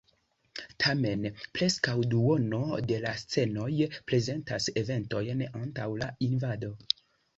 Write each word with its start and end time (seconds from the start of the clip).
Tamen 0.83 1.25
preskaŭ 1.57 1.93
duono 2.15 2.61
de 2.93 2.97
la 3.05 3.13
scenoj 3.25 3.69
prezentas 4.13 4.71
eventojn 4.83 5.45
antaŭ 5.65 5.89
la 6.05 6.09
invado. 6.31 6.73